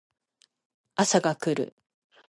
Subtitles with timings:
[0.95, 1.75] 朝が来る